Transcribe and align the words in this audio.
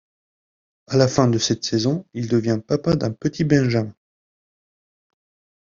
À 0.87 0.97
la 0.97 1.07
fin 1.07 1.27
de 1.27 1.37
cette 1.37 1.63
saison, 1.63 2.07
il 2.15 2.27
devient 2.27 2.59
papa 2.67 2.95
d'un 2.95 3.11
petit 3.11 3.43
Benjamin. 3.43 3.93